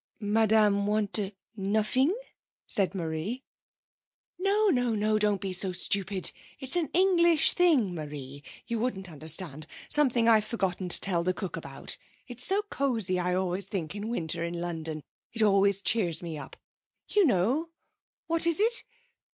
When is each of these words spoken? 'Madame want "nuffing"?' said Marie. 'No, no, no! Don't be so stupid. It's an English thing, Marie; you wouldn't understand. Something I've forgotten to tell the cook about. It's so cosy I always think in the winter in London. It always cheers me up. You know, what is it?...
'Madame 0.19 0.87
want 0.87 1.19
"nuffing"?' 1.55 2.17
said 2.65 2.95
Marie. 2.95 3.43
'No, 4.39 4.69
no, 4.69 4.95
no! 4.95 5.19
Don't 5.19 5.39
be 5.39 5.53
so 5.53 5.73
stupid. 5.73 6.31
It's 6.59 6.75
an 6.75 6.89
English 6.91 7.51
thing, 7.53 7.93
Marie; 7.93 8.41
you 8.65 8.79
wouldn't 8.79 9.11
understand. 9.11 9.67
Something 9.89 10.27
I've 10.27 10.43
forgotten 10.43 10.89
to 10.89 10.99
tell 10.99 11.21
the 11.23 11.35
cook 11.35 11.55
about. 11.55 11.97
It's 12.27 12.43
so 12.43 12.63
cosy 12.63 13.19
I 13.19 13.35
always 13.35 13.67
think 13.67 13.93
in 13.93 14.01
the 14.01 14.07
winter 14.07 14.43
in 14.43 14.59
London. 14.59 15.03
It 15.33 15.43
always 15.43 15.83
cheers 15.83 16.23
me 16.23 16.35
up. 16.35 16.55
You 17.07 17.23
know, 17.27 17.69
what 18.25 18.47
is 18.47 18.59
it?... 18.59 18.83